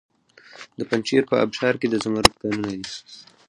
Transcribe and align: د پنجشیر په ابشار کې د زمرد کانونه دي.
د 0.77 0.81
پنجشیر 0.89 1.23
په 1.29 1.35
ابشار 1.43 1.73
کې 1.81 1.87
د 1.89 1.95
زمرد 2.03 2.31
کانونه 2.41 2.67
دي. 2.71 2.81